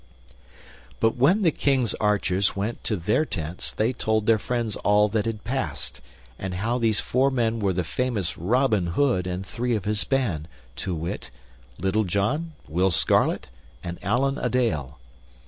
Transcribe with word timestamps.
But 0.99 1.15
when 1.15 1.43
the 1.43 1.51
King's 1.51 1.93
archers 1.93 2.55
went 2.55 2.83
to 2.85 2.95
their 2.95 3.23
tents, 3.23 3.71
they 3.71 3.93
told 3.93 4.25
their 4.25 4.39
friends 4.39 4.75
all 4.77 5.07
that 5.09 5.27
had 5.27 5.43
passed, 5.43 6.01
and 6.39 6.55
how 6.55 6.79
that 6.79 6.81
these 6.81 6.99
four 6.99 7.29
men 7.29 7.59
were 7.59 7.71
the 7.71 7.83
famous 7.83 8.35
Robin 8.35 8.87
Hood 8.87 9.27
and 9.27 9.45
three 9.45 9.75
of 9.75 9.85
his 9.85 10.03
band, 10.03 10.47
to 10.77 10.95
wit, 10.95 11.29
Little 11.77 12.03
John, 12.05 12.53
Will 12.67 12.89
Scarlet, 12.89 13.49
and 13.83 13.99
Allan 14.03 14.39
a 14.39 14.49
Dale. 14.49 14.97